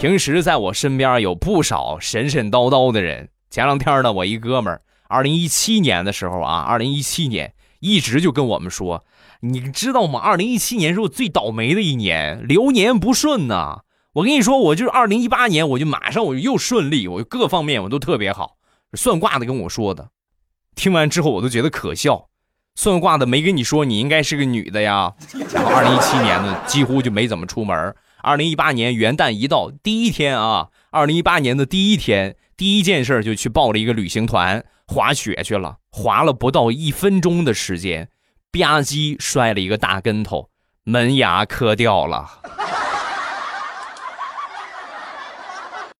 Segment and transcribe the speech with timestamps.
[0.00, 3.30] 平时在我身边有不少神神叨叨的人。
[3.50, 9.04] 前两天呢，我一哥们儿，二零一七年的时候啊，二零一七年一直就跟我们说，
[9.40, 10.20] 你知道吗？
[10.20, 13.80] 二零一七年是我最倒霉的一年，流年不顺呐。
[14.12, 18.56] 我跟你说，我就是二零一八年，我就马上我就又顺利，我各方面我都特别好。
[18.92, 20.10] 算卦的跟我说的，
[20.76, 22.28] 听完之后我都觉得可笑。
[22.76, 25.12] 算卦的没跟你说你应该是个女的呀？
[25.52, 27.92] 然后二零一七年呢，几乎就没怎么出门。
[28.28, 32.36] 二零一八年元旦一到第一天啊，二零一八年的第一天。
[32.58, 35.78] 第一件事就去报了一个旅行团，滑雪去了。
[35.90, 38.10] 滑了不到一分钟的时间，
[38.52, 40.50] 吧唧摔了一个大跟头，
[40.84, 42.28] 门牙磕掉了。